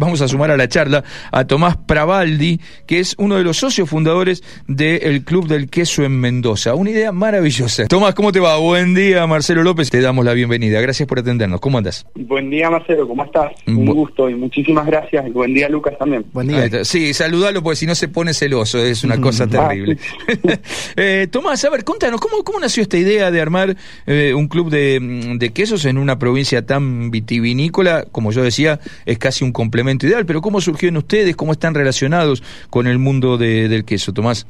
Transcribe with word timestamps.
Vamos 0.00 0.20
a 0.20 0.28
sumar 0.28 0.52
a 0.52 0.56
la 0.56 0.68
charla 0.68 1.02
a 1.32 1.44
Tomás 1.44 1.76
Pravaldi, 1.76 2.60
que 2.86 3.00
es 3.00 3.16
uno 3.18 3.34
de 3.34 3.42
los 3.42 3.56
socios 3.56 3.90
fundadores 3.90 4.44
del 4.68 5.24
Club 5.24 5.48
del 5.48 5.68
Queso 5.68 6.04
en 6.04 6.20
Mendoza. 6.20 6.76
Una 6.76 6.90
idea 6.90 7.10
maravillosa. 7.10 7.88
Tomás, 7.88 8.14
¿cómo 8.14 8.30
te 8.30 8.38
va? 8.38 8.58
Buen 8.58 8.94
día, 8.94 9.26
Marcelo 9.26 9.64
López. 9.64 9.90
Te 9.90 10.00
damos 10.00 10.24
la 10.24 10.34
bienvenida. 10.34 10.80
Gracias 10.80 11.08
por 11.08 11.18
atendernos. 11.18 11.60
¿Cómo 11.60 11.78
andas? 11.78 12.06
Buen 12.14 12.48
día, 12.48 12.70
Marcelo. 12.70 13.08
¿Cómo 13.08 13.24
estás? 13.24 13.50
Un 13.66 13.86
gusto 13.86 14.30
y 14.30 14.36
muchísimas 14.36 14.86
gracias. 14.86 15.26
Y 15.26 15.30
buen 15.30 15.52
día, 15.52 15.68
Lucas, 15.68 15.98
también. 15.98 16.24
Buen 16.32 16.46
día. 16.46 16.84
Sí, 16.84 17.12
saludalo 17.12 17.60
porque 17.64 17.74
si 17.74 17.86
no 17.86 17.96
se 17.96 18.06
pone 18.06 18.34
celoso. 18.34 18.78
Es 18.78 19.02
una 19.02 19.20
cosa 19.20 19.44
ah, 19.50 19.68
terrible. 19.68 19.98
eh, 20.96 21.26
Tomás, 21.28 21.64
a 21.64 21.70
ver, 21.70 21.82
contanos, 21.82 22.20
¿cómo, 22.20 22.44
cómo 22.44 22.60
nació 22.60 22.84
esta 22.84 22.98
idea 22.98 23.32
de 23.32 23.40
armar 23.40 23.74
eh, 24.06 24.32
un 24.32 24.46
club 24.46 24.70
de, 24.70 25.34
de 25.40 25.52
quesos 25.52 25.84
en 25.86 25.98
una 25.98 26.20
provincia 26.20 26.64
tan 26.64 27.10
vitivinícola? 27.10 28.04
Como 28.12 28.30
yo 28.30 28.44
decía, 28.44 28.78
es 29.04 29.18
casi 29.18 29.42
un 29.42 29.50
complemento 29.50 29.87
ideal, 29.90 30.26
pero 30.26 30.40
¿cómo 30.40 30.60
surgió 30.60 30.88
en 30.88 30.96
ustedes? 30.96 31.36
¿Cómo 31.36 31.52
están 31.52 31.74
relacionados 31.74 32.42
con 32.70 32.86
el 32.86 32.98
mundo 32.98 33.36
del 33.36 33.84
queso, 33.84 34.12
Tomás? 34.12 34.46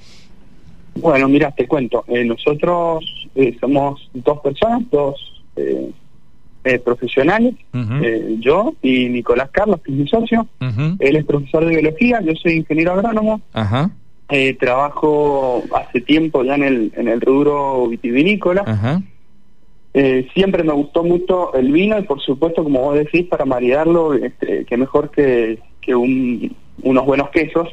Bueno, 1.01 1.29
mira, 1.29 1.51
te 1.53 1.67
cuento. 1.67 2.05
Eh, 2.09 2.25
nosotros 2.25 3.29
eh, 3.35 3.57
somos 3.61 4.09
dos 4.15 4.41
personas, 4.41 4.83
dos 4.91 5.43
eh, 5.57 5.91
profesionales, 6.85 7.55
yo 8.41 8.75
y 8.83 9.09
Nicolás 9.09 9.49
Carlos, 9.51 9.81
que 9.83 9.91
es 9.91 9.97
mi 9.97 10.09
socio. 10.09 10.47
Él 10.99 11.17
es 11.17 11.25
profesor 11.25 11.65
de 11.65 11.71
biología, 11.71 12.21
yo 12.21 12.35
soy 12.35 12.57
ingeniero 12.57 12.93
agrónomo. 12.93 13.41
trabajo 14.61 15.63
hace 15.75 16.03
tiempo 16.03 16.45
ya 16.45 16.57
en 16.57 16.65
el, 16.65 16.93
en 16.95 17.09
el 17.09 17.23
rubro 17.23 17.89
vitivinícola. 17.89 19.03
Eh, 19.95 20.29
siempre 20.35 20.63
me 20.63 20.73
gustó 20.73 21.03
mucho 21.03 21.55
el 21.55 21.73
vino 21.73 21.99
y 21.99 22.03
por 22.03 22.21
supuesto, 22.21 22.63
como 22.63 22.81
vos 22.81 22.95
decís, 22.97 23.27
para 23.27 23.45
maridarlo, 23.45 24.15
este, 24.15 24.65
que 24.65 24.77
mejor 24.77 25.11
que, 25.11 25.59
que 25.81 25.95
un, 25.95 26.55
unos 26.83 27.07
buenos 27.07 27.31
quesos. 27.31 27.69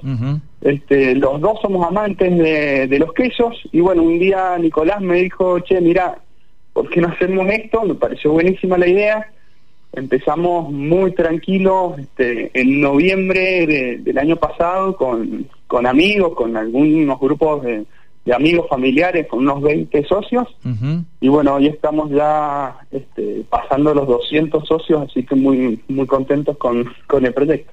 este, 0.62 1.16
los 1.16 1.42
dos 1.42 1.60
somos 1.62 1.86
amantes 1.86 2.38
de, 2.38 2.88
de, 2.88 3.00
los 3.00 3.14
quesos 3.14 3.62
y 3.72 3.82
bueno, 3.82 4.04
un 4.04 4.20
día 4.20 4.58
Nicolás 4.58 5.02
me 5.02 5.18
dijo, 5.18 5.60
che, 5.60 5.82
mira, 5.82 6.18
¿por 6.74 6.90
qué 6.90 7.02
no 7.02 7.10
hacemos 7.10 7.48
esto? 7.50 7.84
Me 7.84 7.96
pareció 7.96 8.32
buenísima 8.32 8.78
la 8.78 8.88
idea. 8.88 9.32
Empezamos 9.94 10.72
muy 10.72 11.14
tranquilos 11.14 11.98
este, 12.00 12.52
en 12.54 12.82
noviembre 12.82 13.98
del 14.00 14.18
año 14.18 14.36
pasado 14.36 14.96
con, 14.98 15.48
con 15.68 15.86
amigos, 15.86 16.34
con 16.36 16.58
algunos 16.58 17.20
grupos 17.20 17.64
de 17.64 17.86
de 18.26 18.34
amigos 18.34 18.68
familiares 18.68 19.28
con 19.28 19.40
unos 19.40 19.62
20 19.62 20.04
socios. 20.06 20.48
Y 21.22 21.28
bueno 21.28 21.56
hoy 21.56 21.68
estamos 21.68 22.10
ya 22.10 22.76
este, 22.92 23.46
pasando 23.50 23.94
los 23.94 24.08
200 24.08 24.68
socios 24.68 25.08
así 25.08 25.24
que 25.24 25.36
muy 25.36 25.80
muy 25.88 26.08
contentos 26.08 26.58
con, 26.58 26.92
con 27.08 27.26
el 27.26 27.34
proyecto. 27.34 27.72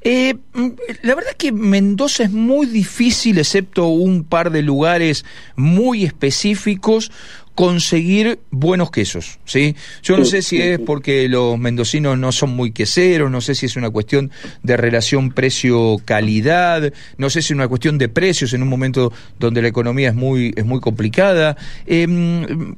Eh, 0.00 0.34
mm, 0.54 0.68
la 1.02 1.14
verdad 1.14 1.30
es 1.30 1.36
que 1.36 1.52
Mendoza 1.52 2.24
es 2.24 2.32
muy 2.32 2.66
difícil 2.66 3.38
excepto 3.38 3.88
un 3.88 4.24
par 4.24 4.50
de 4.50 4.62
lugares 4.62 5.24
muy 5.54 6.04
específicos 6.04 7.12
conseguir 7.54 8.40
buenos 8.50 8.90
quesos, 8.90 9.38
¿sí? 9.44 9.76
Yo 10.02 10.16
no 10.16 10.24
sé 10.24 10.42
si 10.42 10.60
es 10.60 10.80
porque 10.80 11.28
los 11.28 11.56
mendocinos 11.56 12.18
no 12.18 12.32
son 12.32 12.50
muy 12.50 12.72
queseros, 12.72 13.30
no 13.30 13.40
sé 13.40 13.54
si 13.54 13.66
es 13.66 13.76
una 13.76 13.90
cuestión 13.90 14.32
de 14.62 14.76
relación 14.76 15.30
precio-calidad, 15.30 16.92
no 17.16 17.30
sé 17.30 17.42
si 17.42 17.52
es 17.52 17.56
una 17.56 17.68
cuestión 17.68 17.96
de 17.96 18.08
precios 18.08 18.52
en 18.54 18.62
un 18.62 18.68
momento 18.68 19.12
donde 19.38 19.62
la 19.62 19.68
economía 19.68 20.08
es 20.08 20.14
muy, 20.14 20.52
es 20.56 20.64
muy 20.64 20.80
complicada. 20.80 21.56
Eh, 21.86 22.06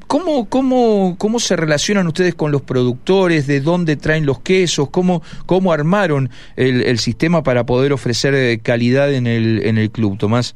¿cómo, 0.07 0.49
cómo, 0.49 1.17
¿Cómo 1.19 1.41
se 1.41 1.57
relacionan 1.57 2.07
ustedes 2.07 2.35
con 2.35 2.53
los 2.53 2.61
productores? 2.63 3.47
¿De 3.47 3.61
dónde 3.61 3.97
traen 3.97 4.27
los 4.27 4.41
quesos? 4.41 4.91
¿Cómo, 4.91 5.23
cómo 5.47 5.73
armaron 5.73 6.29
el, 6.57 6.83
el 6.83 6.99
sistema 6.99 7.43
para 7.43 7.65
poder 7.65 7.95
ofrecer 7.95 8.35
eh, 8.35 8.59
calidad 8.63 9.13
en 9.13 9.27
el, 9.27 9.63
en 9.65 9.79
el 9.79 9.91
club, 9.91 10.19
Tomás? 10.19 10.55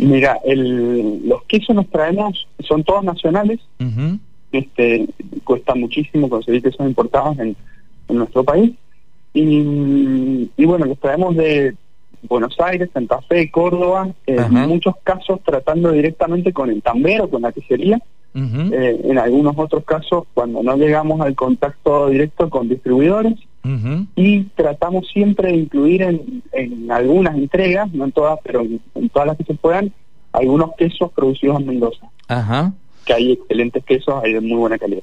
Mira, 0.00 0.38
el, 0.44 1.28
los 1.28 1.42
quesos 1.44 1.76
nos 1.76 1.88
traemos, 1.88 2.46
son 2.60 2.84
todos 2.84 3.04
nacionales. 3.04 3.60
este 4.52 5.06
Cuesta 5.44 5.74
muchísimo 5.74 6.28
conseguir 6.28 6.62
quesos 6.62 6.86
importados 6.86 7.38
en, 7.38 7.56
en 8.08 8.16
nuestro 8.16 8.42
país. 8.42 8.72
Y, 9.32 10.50
y, 10.56 10.64
bueno, 10.64 10.86
los 10.86 10.98
traemos 10.98 11.36
de 11.36 11.74
Buenos 12.22 12.58
Aires, 12.60 12.90
Santa 12.92 13.20
Fe, 13.22 13.50
Córdoba, 13.50 14.08
en 14.26 14.52
muchos 14.52 14.94
casos 15.04 15.40
tratando 15.44 15.92
directamente 15.92 16.52
con 16.52 16.70
el 16.70 16.82
tambero, 16.82 17.28
con 17.30 17.42
la 17.42 17.52
quesería. 17.52 18.00
Eh, 18.34 19.00
en 19.04 19.18
algunos 19.18 19.54
otros 19.56 19.84
casos, 19.84 20.24
cuando 20.34 20.62
no 20.62 20.76
llegamos 20.76 21.20
al 21.20 21.34
contacto 21.34 22.08
directo 22.08 22.48
con 22.48 22.68
distribuidores, 22.68 23.34
y 24.16 24.44
tratamos 24.54 25.06
siempre 25.08 25.48
de 25.48 25.58
incluir 25.58 26.02
en, 26.02 26.42
en, 26.52 26.90
algunas 26.90 27.36
entregas, 27.36 27.92
no 27.92 28.04
en 28.04 28.12
todas, 28.12 28.38
pero 28.42 28.62
en, 28.62 29.08
todas 29.10 29.28
las 29.28 29.36
que 29.36 29.44
se 29.44 29.54
puedan, 29.54 29.92
algunos 30.32 30.70
quesos 30.76 31.10
producidos 31.12 31.60
en 31.60 31.66
Mendoza. 31.66 32.06
Ajá 32.28 32.72
que 33.04 33.14
hay 33.14 33.32
excelentes 33.32 33.82
quesos, 33.84 34.22
hay 34.22 34.34
de 34.34 34.40
muy 34.42 34.58
buena 34.58 34.78
calidad. 34.78 35.02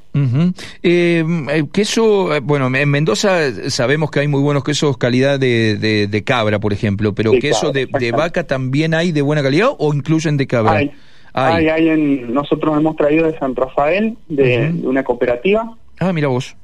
Eh, 0.84 1.25
queso, 1.73 2.29
bueno, 2.44 2.68
en 2.75 2.90
Mendoza 2.90 3.69
sabemos 3.72 4.12
que 4.12 4.19
hay 4.19 4.28
muy 4.28 4.40
buenos 4.41 4.63
quesos 4.63 4.97
calidad 4.97 5.39
de, 5.39 6.07
de, 6.07 6.24
cabra, 6.24 6.59
por 6.59 6.74
ejemplo, 6.74 7.16
pero 7.16 7.31
queso 7.31 7.72
de, 7.72 7.88
vaca 8.16 8.45
también 8.45 8.94
hay 8.94 9.12
de 9.12 9.24
buena 9.24 9.41
calidad 9.41 9.69
o 9.78 9.94
incluyen 9.95 10.38
de 10.38 10.45
cabra. 10.45 10.74
Hay, 10.74 10.91
hay, 11.34 11.69
hay, 11.69 11.89
en, 11.89 12.34
nosotros 12.35 12.78
hemos 12.78 12.95
traído 12.95 13.25
de 13.25 13.38
San 13.39 13.56
Rafael, 13.56 14.16
de, 14.28 14.72
de 14.74 14.88
una 14.88 15.03
cooperativa. 15.03 15.75
Ah, 16.00 16.13
mira 16.13 16.28
vos 16.28 16.56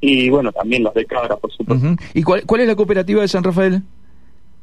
y 0.00 0.28
bueno, 0.30 0.52
también 0.52 0.82
los 0.82 0.94
de 0.94 1.04
cabra, 1.04 1.36
por 1.36 1.52
supuesto. 1.52 1.96
¿Y 2.14 2.22
cuál, 2.22 2.44
cuál 2.44 2.60
es 2.60 2.68
la 2.68 2.76
cooperativa 2.76 3.22
de 3.22 3.28
San 3.28 3.44
Rafael? 3.44 3.82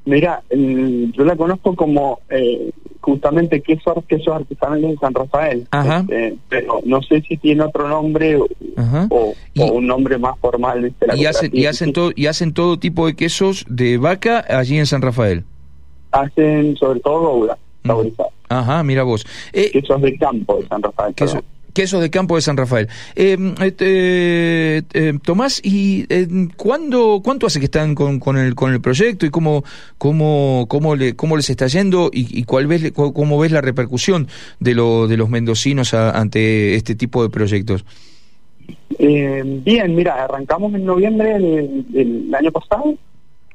Mira, 0.05 0.43
yo 0.51 1.23
la 1.23 1.35
conozco 1.37 1.75
como 1.75 2.19
eh, 2.29 2.71
justamente 2.99 3.61
quesos, 3.61 4.03
quesos 4.05 4.35
artesanales 4.35 4.91
de 4.91 4.97
San 4.97 5.13
Rafael, 5.13 5.65
este, 5.71 6.35
pero 6.49 6.81
no 6.85 7.01
sé 7.01 7.21
si 7.21 7.37
tiene 7.37 7.63
otro 7.63 7.87
nombre 7.87 8.37
o, 8.37 8.47
un 9.55 9.87
nombre 9.87 10.17
más 10.17 10.37
formal. 10.39 10.93
y, 11.15 11.25
hacen, 11.25 11.51
y, 11.53 11.65
hacen 11.67 11.93
todo, 11.93 12.11
¿Y 12.15 12.25
hacen 12.25 12.53
todo 12.53 12.77
tipo 12.77 13.07
de 13.07 13.15
quesos 13.15 13.65
de 13.69 13.97
vaca 13.97 14.43
allí 14.49 14.77
en 14.77 14.87
San 14.87 15.01
Rafael? 15.01 15.45
Hacen 16.11 16.75
sobre 16.75 16.99
todo 16.99 17.19
gouda, 17.21 17.57
Ajá, 18.49 18.83
mira 18.83 19.03
vos. 19.03 19.25
Eh, 19.53 19.71
quesos 19.71 20.01
de 20.01 20.17
campo 20.17 20.57
de 20.57 20.67
San 20.67 20.81
Rafael. 20.81 21.15
Quesos 21.73 22.01
de 22.01 22.09
campo 22.09 22.35
de 22.35 22.41
San 22.41 22.55
Rafael. 22.55 22.87
Eh, 23.15 23.37
eh, 23.79 24.81
eh, 24.93 25.13
Tomás, 25.23 25.59
¿y 25.63 26.05
¿cuándo, 26.55 27.21
cuánto 27.23 27.47
hace 27.47 27.59
que 27.59 27.65
están 27.65 27.95
con, 27.95 28.19
con, 28.19 28.37
el, 28.37 28.53
con 28.53 28.71
el 28.71 28.79
proyecto 28.79 29.25
y 29.25 29.29
cómo, 29.29 29.63
cómo, 29.97 30.65
cómo, 30.69 30.95
le, 30.95 31.15
cómo 31.15 31.35
les 31.35 31.49
está 31.49 31.67
yendo 31.67 32.11
y, 32.13 32.43
cuál 32.43 32.67
ves, 32.67 32.91
cómo 32.91 33.39
ves 33.39 33.51
la 33.51 33.61
repercusión 33.61 34.27
de, 34.59 34.75
lo, 34.75 35.07
de 35.07 35.17
los 35.17 35.29
mendocinos 35.29 35.93
ante 35.93 36.75
este 36.75 36.95
tipo 36.95 37.23
de 37.23 37.29
proyectos? 37.29 37.85
bien, 38.97 39.95
mira, 39.95 40.23
arrancamos 40.23 40.73
en 40.73 40.85
noviembre 40.85 41.39
del, 41.39 42.33
año 42.33 42.51
pasado. 42.51 42.95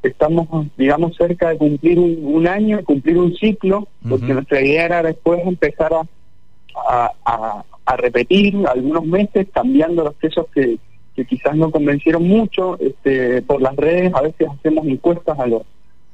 Estamos, 0.03 0.67
digamos, 0.77 1.17
cerca 1.17 1.51
de 1.51 1.59
cumplir 1.59 1.99
un, 1.99 2.47
año, 2.47 2.85
cumplir 2.85 3.19
un 3.19 3.35
ciclo, 3.37 3.89
porque 4.09 4.33
nuestra 4.33 4.61
idea 4.61 4.85
era 4.85 5.03
después 5.03 5.41
empezar 5.45 5.93
a, 5.93 6.03
a 6.89 7.65
a 7.89 7.97
repetir 7.97 8.55
algunos 8.67 9.07
meses, 9.07 9.47
cambiando 9.51 10.05
los 10.05 10.15
quesos 10.17 10.47
que, 10.55 10.79
que 11.17 11.25
quizás 11.25 11.57
no 11.57 11.71
convencieron 11.71 12.29
mucho. 12.29 12.79
Este, 12.79 13.41
por 13.41 13.63
las 13.63 13.75
redes 13.77 14.13
a 14.15 14.21
veces 14.21 14.47
hacemos 14.47 14.87
encuestas 14.87 15.39
a 15.39 15.47
los, 15.47 15.63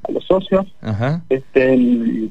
a 0.04 0.12
los 0.12 0.24
socios. 0.24 0.66
Este, 1.28 2.30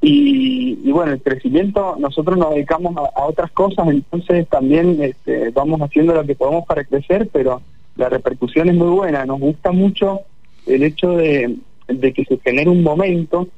y, 0.00 0.92
bueno, 0.92 1.10
el 1.10 1.20
crecimiento, 1.20 1.96
nosotros 1.98 2.38
nos 2.38 2.54
dedicamos 2.54 2.96
a, 2.96 3.24
otras 3.24 3.50
cosas, 3.50 3.88
entonces 3.88 4.46
también 4.46 5.02
este, 5.02 5.50
vamos 5.50 5.80
haciendo 5.80 6.14
lo 6.14 6.24
que 6.24 6.36
podemos 6.36 6.64
para 6.64 6.84
crecer, 6.84 7.28
pero 7.32 7.60
la 7.96 8.08
repercusión 8.08 8.68
es 8.68 8.76
muy 8.76 8.90
buena. 8.90 9.26
Nos 9.26 9.40
gusta 9.40 9.72
mucho 9.72 10.20
el 10.66 10.84
hecho 10.84 11.16
de, 11.16 11.56
de 11.88 12.12
que 12.12 12.24
se 12.26 12.38
genere 12.38 12.70
un 12.70 12.84
momento. 12.84 13.48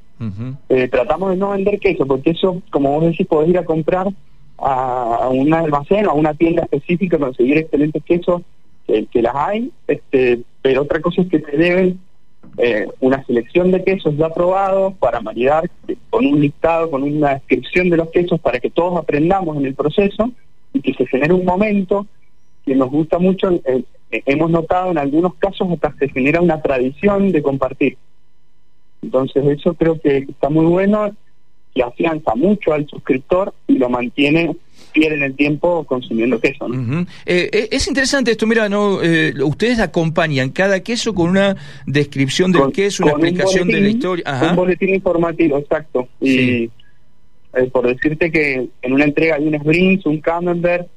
Eh, 0.69 0.87
tratamos 0.87 1.31
de 1.31 1.37
no 1.37 1.49
vender 1.51 1.79
queso, 1.79 2.05
porque 2.05 2.31
eso, 2.31 2.61
como 2.69 2.91
vos 2.91 3.05
decís, 3.05 3.25
podés 3.27 3.49
ir 3.49 3.57
a 3.57 3.65
comprar 3.65 4.07
a, 4.57 5.29
un 5.29 5.53
almacén 5.53 6.05
o 6.05 6.11
a 6.11 6.13
una 6.13 6.33
tienda 6.33 6.63
específica 6.63 7.17
conseguir 7.17 7.57
excelentes 7.57 8.03
quesos 8.03 8.43
que, 8.85 9.21
las 9.21 9.35
hay, 9.35 9.71
este, 9.87 10.41
pero 10.61 10.81
otra 10.81 10.99
cosa 10.99 11.21
es 11.21 11.29
que 11.29 11.39
te 11.39 11.57
deben 11.57 11.99
eh, 12.57 12.87
una 12.99 13.23
selección 13.25 13.71
de 13.71 13.83
quesos 13.83 14.17
ya 14.17 14.29
probados 14.29 14.93
para 14.95 15.21
maridar 15.21 15.69
con 16.09 16.25
un 16.25 16.41
listado, 16.41 16.91
con 16.91 17.03
una 17.03 17.35
descripción 17.35 17.89
de 17.89 17.97
los 17.97 18.11
quesos 18.11 18.39
para 18.41 18.59
que 18.59 18.69
todos 18.69 18.99
aprendamos 18.99 19.57
en 19.57 19.65
el 19.65 19.75
proceso 19.75 20.31
y 20.73 20.81
que 20.81 20.93
se 20.93 21.05
genere 21.05 21.33
un 21.33 21.45
momento 21.45 22.05
que 22.65 22.75
nos 22.75 22.89
gusta 22.91 23.19
mucho. 23.19 23.51
Eh, 23.51 23.83
hemos 24.11 24.51
notado 24.51 24.91
en 24.91 24.97
algunos 24.97 25.35
casos 25.35 25.69
hasta 25.71 25.95
se 25.97 26.09
genera 26.09 26.41
una 26.41 26.61
tradición 26.61 27.31
de 27.31 27.41
compartir. 27.41 27.97
Entonces 29.01 29.43
eso 29.47 29.73
creo 29.73 29.99
que 29.99 30.17
está 30.29 30.49
muy 30.49 30.65
bueno 30.65 31.15
y 31.73 31.81
afianza 31.81 32.35
mucho 32.35 32.73
al 32.73 32.87
suscriptor 32.87 33.53
y 33.67 33.77
lo 33.77 33.89
mantiene 33.89 34.55
difieren 34.93 35.23
el 35.23 35.35
tiempo 35.35 35.83
consumiendo 35.85 36.39
queso. 36.39 36.67
es 37.25 37.87
interesante 37.87 38.31
esto, 38.31 38.45
mira, 38.47 38.67
no 38.67 38.99
ustedes 39.45 39.79
acompañan 39.79 40.49
cada 40.49 40.81
queso 40.81 41.13
con 41.13 41.29
una 41.29 41.55
descripción 41.85 42.51
del 42.51 42.71
queso, 42.71 43.03
una 43.03 43.13
explicación 43.13 43.67
de 43.67 43.81
la 43.81 43.89
historia. 43.89 44.23
Un 44.49 44.55
boletín 44.55 44.89
informativo, 44.89 45.57
exacto. 45.57 46.07
Y 46.19 46.69
por 47.71 47.87
decirte 47.87 48.31
que 48.31 48.67
en 48.81 48.93
una 48.93 49.05
entrega 49.05 49.35
hay 49.35 49.47
un 49.47 49.55
Springs, 49.55 50.05
un 50.05 50.19
Camembert 50.19 50.87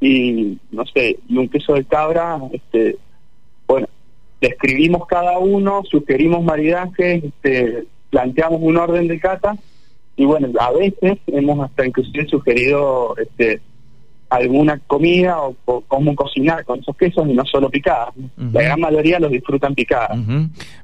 y, 0.00 0.58
no 0.70 0.84
sé, 0.86 1.18
y 1.28 1.36
un 1.36 1.48
queso 1.48 1.74
de 1.74 1.84
cabra, 1.84 2.40
este 2.52 2.96
bueno, 3.66 3.86
describimos 4.40 5.06
cada 5.06 5.38
uno, 5.38 5.82
sugerimos 5.84 6.42
maridajes, 6.42 7.24
este, 7.24 7.84
planteamos 8.10 8.60
un 8.62 8.76
orden 8.76 9.08
de 9.08 9.20
cata 9.20 9.56
y 10.16 10.24
bueno, 10.24 10.48
a 10.58 10.72
veces 10.72 11.18
hemos 11.26 11.64
hasta 11.64 11.86
inclusive 11.86 12.26
sugerido 12.26 13.14
este, 13.16 13.60
alguna 14.30 14.78
comida 14.86 15.36
o, 15.40 15.82
cómo 15.88 16.14
cocinar 16.14 16.64
con 16.64 16.78
esos 16.78 16.96
quesos 16.96 17.28
y 17.28 17.34
no 17.34 17.44
solo 17.44 17.68
picadas. 17.68 18.14
La 18.52 18.62
gran 18.62 18.80
mayoría 18.80 19.18
los 19.18 19.32
disfrutan 19.32 19.74
picadas. 19.74 20.18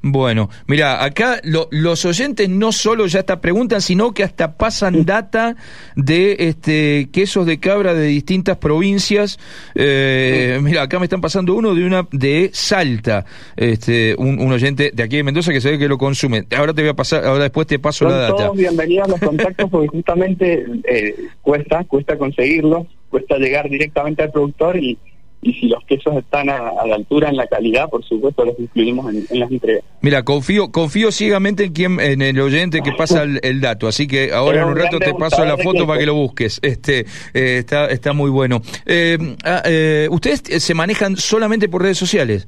Bueno, 0.03 0.51
mira, 0.67 1.05
acá 1.05 1.41
los 1.43 2.05
oyentes 2.05 2.49
no 2.49 2.73
solo 2.73 3.07
ya 3.07 3.21
hasta 3.21 3.41
preguntan, 3.41 3.81
sino 3.81 4.13
que 4.13 4.25
hasta 4.25 4.57
pasan 4.57 5.05
data 5.05 5.55
de 5.95 6.37
este 6.41 7.09
quesos 7.13 7.47
de 7.47 7.61
cabra 7.61 7.95
de 7.95 8.09
distintas 8.09 8.57
provincias. 8.57 9.39
Eh, 9.77 10.59
mira, 10.61 10.83
acá 10.83 10.99
me 10.99 11.05
están 11.05 11.21
pasando 11.21 11.55
uno 11.55 11.75
de 11.75 11.87
una 11.87 12.07
de 12.11 12.51
Salta, 12.53 13.25
este 13.57 14.17
un, 14.19 14.51
oyente 14.51 14.91
de 14.93 15.03
aquí 15.03 15.17
de 15.17 15.23
Mendoza 15.23 15.53
que 15.53 15.61
se 15.61 15.71
ve 15.71 15.79
que 15.79 15.89
lo 15.89 15.99
consume. 15.99 16.47
Ahora 16.57 16.75
te 16.75 16.83
voy 16.83 16.91
a 16.91 16.95
pasar, 16.95 17.25
ahora 17.25 17.45
después 17.45 17.69
te 17.69 17.79
paso 17.79 18.09
la 18.09 18.17
data. 18.17 18.37
Todos 18.37 18.57
bienvenidos 18.57 19.07
a 19.07 19.11
los 19.13 19.21
contactos 19.29 19.71
porque 19.71 19.87
justamente 19.87 20.67
eh, 20.89 21.15
cuesta, 21.43 21.85
cuesta 21.85 22.19
conseguirlos 22.19 22.89
cuesta 23.17 23.39
llegar 23.39 23.71
directamente 23.71 24.23
al 24.23 24.31
productor 24.31 24.77
y, 24.77 24.99
y 25.41 25.55
si 25.55 25.69
los 25.69 25.83
quesos 25.87 26.15
están 26.19 26.51
a, 26.51 26.85
la 26.87 26.97
altura 26.97 27.31
en 27.31 27.37
la 27.37 27.47
calidad, 27.47 27.89
por 27.89 28.05
supuesto 28.05 28.45
los 28.45 28.59
incluimos 28.59 29.11
en, 29.11 29.41
las 29.41 29.51
entregas. 29.51 29.83
Mira, 30.03 30.23
confío 30.23 30.71
confío 30.71 31.11
ciegamente 31.11 31.65
en 31.65 31.73
quien 31.73 31.99
en 31.99 32.21
el 32.21 32.39
oyente 32.39 32.83
que 32.83 32.93
pasa 32.93 33.23
el, 33.23 33.61
dato, 33.63 33.89
así 33.89 34.07
que 34.07 34.35
ahora 34.35 34.63
en 34.63 34.69
un 34.69 34.77
rato 34.77 34.99
te 34.99 35.15
paso 35.15 35.47
la 35.47 35.57
foto 35.57 35.87
para 35.87 35.99
que 35.99 36.05
lo 36.05 36.15
busques. 36.15 36.61
Este 36.61 37.07
eh, 37.33 37.57
está 37.59 37.87
está 37.87 38.13
muy 38.13 38.29
bueno. 38.29 38.61
Eh, 38.85 39.17
ah, 39.45 39.63
eh, 39.65 40.09
¿Ustedes 40.11 40.43
se 40.63 40.75
manejan 40.75 41.17
solamente 41.17 41.71
por 41.71 41.81
redes 41.81 41.97
sociales? 41.97 42.47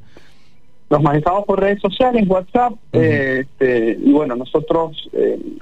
Nos 0.90 1.02
manejamos 1.02 1.46
por 1.46 1.60
redes 1.60 1.80
sociales, 1.80 2.28
WhatsApp, 2.28 2.74
este, 2.92 3.98
y 4.02 4.12
bueno, 4.12 4.36
nosotros 4.36 5.08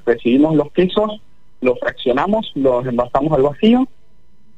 recibimos 0.05 0.56
los 0.56 0.73
quesos, 0.73 1.20
los 1.61 1.79
fraccionamos, 1.79 2.50
los 2.56 2.85
envasamos 2.87 3.32
al 3.32 3.43
vacío 3.43 3.88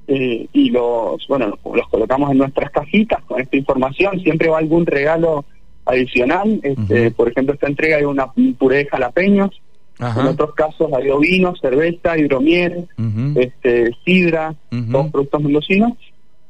eh, 0.08 0.48
y 0.54 0.70
los, 0.70 1.26
bueno, 1.28 1.58
los 1.74 1.88
colocamos 1.88 2.30
en 2.30 2.38
nuestras 2.38 2.70
cajitas 2.70 3.22
con 3.24 3.40
esta 3.40 3.56
información. 3.56 4.18
Siempre 4.20 4.48
va 4.48 4.58
algún 4.58 4.86
regalo 4.86 5.44
adicional. 5.84 6.60
Este, 6.62 7.10
Por 7.10 7.28
ejemplo, 7.28 7.52
esta 7.54 7.66
entrega 7.66 7.98
hay 7.98 8.04
una 8.04 8.32
puré 8.58 8.78
de 8.78 8.86
jalapeños. 8.86 9.60
En 10.00 10.26
otros 10.26 10.54
casos 10.54 10.90
hay 10.92 11.10
vino, 11.20 11.54
cerveza, 11.56 12.16
hidromiel, 12.16 12.88
este, 13.34 13.90
sidra, 14.04 14.54
todos 14.90 15.10
productos 15.10 15.42
mendocinos. 15.42 15.92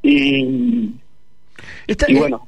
Y 0.02 0.92
y 1.86 2.16
bueno, 2.16 2.46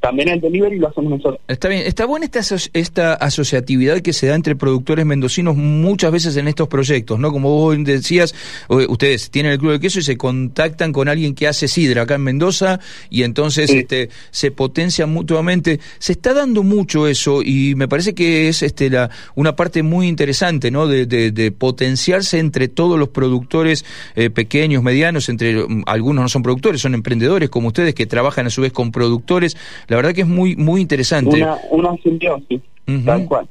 también 0.00 0.28
el 0.28 0.40
delivery 0.40 0.78
lo 0.78 0.88
hacemos 0.88 1.10
nosotros. 1.10 1.40
Está 1.48 1.68
bien, 1.68 1.82
está 1.86 2.06
buena 2.06 2.26
esta, 2.26 2.56
esta 2.72 3.14
asociatividad 3.14 4.00
que 4.00 4.12
se 4.12 4.28
da 4.28 4.34
entre 4.34 4.54
productores 4.54 5.04
mendocinos 5.04 5.56
muchas 5.56 6.12
veces 6.12 6.36
en 6.36 6.48
estos 6.48 6.68
proyectos, 6.68 7.18
¿no? 7.18 7.32
Como 7.32 7.50
vos 7.50 7.76
decías, 7.82 8.34
ustedes 8.68 9.30
tienen 9.30 9.52
el 9.52 9.58
club 9.58 9.72
de 9.72 9.80
queso 9.80 9.98
y 9.98 10.02
se 10.02 10.16
contactan 10.16 10.92
con 10.92 11.08
alguien 11.08 11.34
que 11.34 11.48
hace 11.48 11.68
sidra 11.68 12.02
acá 12.02 12.14
en 12.14 12.22
Mendoza 12.22 12.80
y 13.10 13.24
entonces 13.24 13.70
este, 13.70 14.10
se 14.30 14.50
potencian 14.50 15.12
mutuamente. 15.12 15.80
Se 15.98 16.12
está 16.12 16.32
dando 16.32 16.62
mucho 16.62 17.06
eso 17.06 17.42
y 17.42 17.74
me 17.74 17.88
parece 17.88 18.14
que 18.14 18.48
es 18.48 18.62
este, 18.62 18.90
la, 18.90 19.10
una 19.34 19.56
parte 19.56 19.82
muy 19.82 20.08
interesante, 20.08 20.70
¿no? 20.70 20.86
De, 20.86 21.06
de, 21.06 21.50
potenciarse 21.50 22.38
entre 22.38 22.68
todos 22.68 22.98
los 22.98 23.08
productores 23.08 23.84
eh, 24.14 24.30
pequeños, 24.30 24.82
medianos, 24.82 25.28
entre 25.28 25.66
mm, 25.66 25.82
algunos 25.86 26.22
no 26.22 26.28
son 26.28 26.42
productores, 26.42 26.80
son 26.80 26.94
emprendedores 26.94 27.50
como 27.50 27.68
ustedes 27.68 27.94
que 27.94 28.06
trabajan 28.06 28.29
a 28.38 28.50
su 28.50 28.62
vez 28.62 28.72
con 28.72 28.92
productores. 28.92 29.56
La 29.88 29.96
verdad 29.96 30.12
que 30.12 30.22
es 30.22 30.26
muy, 30.26 30.56
muy 30.56 30.80
interesante. 30.80 31.36
Una, 31.36 31.56
una 31.70 31.96
simbiosis. 32.02 32.60
tal 33.04 33.26
cual. 33.26 33.48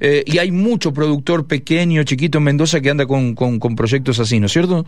Eh, 0.00 0.24
y 0.26 0.38
hay 0.38 0.50
mucho 0.50 0.92
productor 0.92 1.46
pequeño, 1.46 2.02
chiquito 2.04 2.38
en 2.38 2.44
Mendoza 2.44 2.80
que 2.80 2.90
anda 2.90 3.06
con, 3.06 3.34
con, 3.34 3.76
proyectos 3.76 4.20
así, 4.20 4.40
¿no 4.40 4.46
es 4.46 4.52
cierto? 4.52 4.84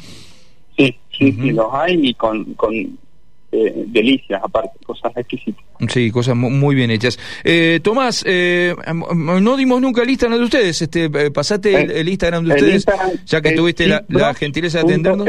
Sí, 0.76 0.94
sí, 1.17 1.32
sí, 1.32 1.50
los 1.53 1.73
hay 1.73 2.08
y 2.08 2.14
con, 2.14 2.55
con 2.55 2.99
eh, 3.53 3.85
delicias 3.87 4.43
aparte, 4.43 4.79
cosas 4.85 5.17
exquisitas. 5.17 5.64
Sí, 5.88 6.11
cosas 6.11 6.37
muy 6.37 6.75
bien 6.75 6.91
hechas. 6.91 7.19
Eh, 7.44 7.81
Tomás, 7.82 8.25
eh, 8.26 8.75
no 9.14 9.56
dimos 9.56 9.81
nunca 9.81 10.03
el 10.03 10.11
Instagram 10.11 10.41
de 10.41 10.44
ustedes, 10.44 10.82
este, 10.82 11.08
pasate 11.31 12.00
el, 12.00 12.08
Instagram 12.08 12.44
de 12.44 12.55
ustedes, 12.55 12.85
ya 13.25 13.41
que 13.41 13.53
tuviste 13.53 13.87
la, 13.87 14.35
gentileza 14.35 14.79
de 14.79 14.85
atendernos. 14.85 15.26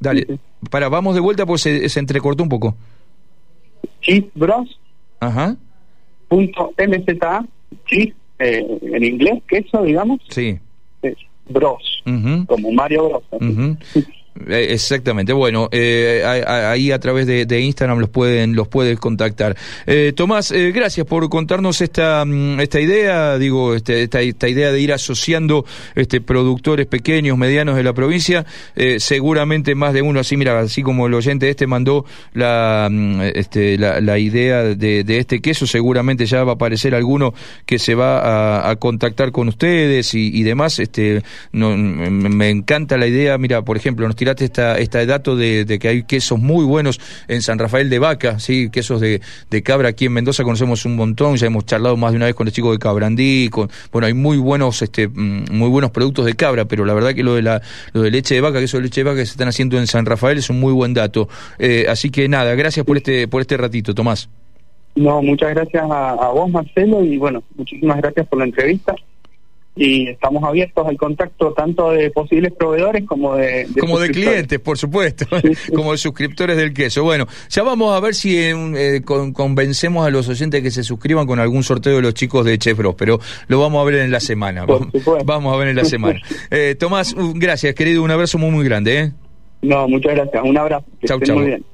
Dale, 0.00 0.38
para, 0.70 0.88
vamos 0.88 1.14
de 1.14 1.20
vuelta 1.20 1.46
porque 1.46 1.60
se, 1.60 1.88
se 1.88 2.00
entrecortó 2.00 2.42
un 2.42 2.48
poco. 2.48 2.74
Chip 4.00 4.30
Bros. 4.34 4.78
Ajá. 5.20 5.56
Punto 6.28 6.72
MZA, 6.76 7.44
chip, 7.86 8.14
eh, 8.38 8.64
en 8.82 9.04
inglés, 9.04 9.42
queso, 9.48 9.82
digamos. 9.82 10.20
Sí. 10.28 10.58
Es 11.02 11.16
Bros, 11.48 12.02
como 12.46 12.72
Mario 12.72 13.08
Bros. 13.08 13.22
Eh, 13.40 13.76
exactamente, 14.48 15.32
bueno, 15.32 15.68
eh, 15.72 16.22
ahí 16.24 16.90
a 16.92 16.98
través 16.98 17.26
de, 17.26 17.58
Instagram 17.58 17.98
los 17.98 18.08
pueden 18.08 18.54
los 18.54 18.68
puedes 18.68 18.98
contactar. 18.98 19.56
Eh, 19.86 20.12
Tomás, 20.14 20.52
gracias 20.52 21.06
por 21.06 21.28
contarnos 21.28 21.80
esta 21.80 22.24
mm, 22.24 22.60
esta 22.60 22.80
idea, 22.80 23.38
digo, 23.38 23.74
este, 23.74 24.02
esta, 24.02 24.20
esta 24.20 24.48
idea 24.48 24.70
de 24.72 24.80
ir 24.80 24.92
asociando 24.92 25.64
este 25.94 26.20
productores 26.20 26.86
pequeños, 26.86 27.36
medianos 27.36 27.76
de 27.76 27.82
la 27.82 27.92
provincia. 27.92 28.46
seguramente 28.98 29.74
más 29.74 29.92
de 29.92 30.02
uno, 30.02 30.20
así 30.20 30.36
mira, 30.36 30.58
así 30.58 30.82
como 30.82 31.06
el 31.06 31.14
oyente 31.14 31.48
este 31.48 31.66
mandó 31.66 32.04
la 32.32 32.88
mm, 32.90 33.20
este, 33.34 33.78
la, 33.78 34.18
idea 34.18 34.62
de, 34.62 35.04
este 35.18 35.40
queso, 35.40 35.66
seguramente 35.66 36.26
ya 36.26 36.44
va 36.44 36.52
a 36.52 36.54
aparecer 36.54 36.94
alguno 36.94 37.34
que 37.66 37.78
se 37.78 37.94
va 37.94 38.70
a, 38.70 38.76
contactar 38.76 39.32
con 39.32 39.48
ustedes 39.48 40.14
y, 40.14 40.42
demás. 40.42 40.78
Este, 40.78 41.22
no, 41.52 41.76
me 41.76 42.50
encanta 42.50 42.96
la 42.96 43.06
idea, 43.06 43.38
mira, 43.38 43.62
por 43.62 43.76
ejemplo, 43.76 44.06
nos 44.06 44.16
esta, 44.38 44.78
esta 44.78 45.04
dato 45.06 45.36
de, 45.36 45.78
que 45.80 45.88
hay 45.88 46.02
quesos 46.04 46.38
muy 46.38 46.64
buenos 46.64 47.00
en 47.28 47.42
San 47.42 47.58
Rafael 47.58 47.90
de 47.90 47.98
Vaca, 47.98 48.38
sí, 48.38 48.70
quesos 48.70 49.00
de, 49.00 49.20
cabra 49.62 49.88
aquí 49.88 50.06
en 50.06 50.12
Mendoza 50.12 50.44
conocemos 50.44 50.84
un 50.84 50.96
montón, 50.96 51.36
ya 51.36 51.46
hemos 51.46 51.66
charlado 51.66 51.96
más 51.96 52.12
de 52.12 52.16
una 52.16 52.26
vez 52.26 52.34
con 52.34 52.46
el 52.46 52.52
chico 52.52 52.72
de 52.72 52.78
Cabrandí, 52.78 53.48
con, 53.50 53.70
bueno, 53.92 54.06
hay 54.06 54.14
muy 54.14 54.38
buenos, 54.38 54.82
este, 54.82 55.08
mm, 55.08 55.46
muy 55.50 55.68
buenos 55.68 55.90
productos 55.90 56.26
de 56.26 56.34
cabra, 56.34 56.66
pero 56.66 56.84
la 56.84 56.94
verdad 56.94 57.14
que 57.14 57.22
lo 57.22 57.34
de 57.34 57.42
la, 57.42 57.62
lo 57.92 58.02
de 58.02 58.10
leche 58.10 58.34
de 58.34 58.40
vaca, 58.40 58.60
queso 58.60 58.76
de 58.76 58.84
leche 58.84 59.00
de 59.00 59.04
vaca 59.04 59.18
que 59.18 59.26
se 59.26 59.32
están 59.32 59.48
haciendo 59.48 59.78
en 59.78 59.86
San 59.86 60.06
Rafael 60.06 60.38
es 60.38 60.50
un 60.50 60.60
muy 60.60 60.72
buen 60.72 60.94
dato. 60.94 61.28
Eh, 61.58 61.86
así 61.88 62.10
que 62.10 62.28
nada, 62.28 62.54
gracias 62.54 62.84
por 62.86 62.96
este, 62.96 63.28
por 63.28 63.40
este 63.40 63.56
ratito, 63.56 63.94
Tomás. 63.94 64.28
No, 64.94 65.22
muchas 65.22 65.50
gracias 65.50 65.84
a 65.88 66.30
vos, 66.34 66.50
Marcelo, 66.50 67.04
y 67.04 67.16
bueno, 67.18 67.42
muchísimas 67.56 67.98
gracias 67.98 68.26
por 68.26 68.38
la 68.40 68.46
entrevista 68.46 68.94
y 69.78 70.08
estamos 70.08 70.42
abiertos 70.42 70.86
al 70.86 70.96
contacto 70.96 71.52
tanto 71.52 71.92
de 71.92 72.10
posibles 72.10 72.52
proveedores 72.52 73.06
como 73.06 73.36
de, 73.36 73.68
como 73.78 74.00
de 74.00 74.10
clientes 74.10 74.58
por 74.58 74.76
supuesto 74.76 75.24
como 75.74 75.92
de 75.92 75.98
suscriptores 75.98 76.56
del 76.56 76.74
queso. 76.74 77.04
Bueno 77.04 77.26
ya 77.48 77.62
vamos 77.62 77.96
a 77.96 78.00
ver 78.00 78.14
si 78.14 78.36
eh, 78.36 79.02
convencemos 79.04 80.04
a 80.04 80.10
los 80.10 80.28
oyentes 80.28 80.62
que 80.62 80.72
se 80.72 80.82
suscriban 80.82 81.26
con 81.26 81.38
algún 81.38 81.62
sorteo 81.62 81.96
de 81.96 82.02
los 82.02 82.14
chicos 82.14 82.44
de 82.44 82.58
Chef 82.58 82.78
pero 82.96 83.20
lo 83.46 83.60
vamos 83.60 83.80
a 83.80 83.84
ver 83.84 84.00
en 84.00 84.10
la 84.10 84.20
semana 84.20 84.66
vamos 85.24 85.54
a 85.54 85.56
ver 85.56 85.68
en 85.68 85.76
la 85.76 85.84
semana. 85.84 86.20
Eh, 86.50 86.76
Tomás 86.78 87.14
gracias 87.34 87.74
querido 87.74 88.02
un 88.02 88.10
abrazo 88.10 88.38
muy 88.38 88.50
muy 88.50 88.64
grande 88.64 88.98
¿eh? 88.98 89.12
no 89.62 89.86
muchas 89.86 90.14
gracias 90.14 90.42
un 90.44 90.56
abrazo 90.56 90.86
chau, 91.04 91.20
chau. 91.20 91.36
muy 91.36 91.46
bien 91.46 91.64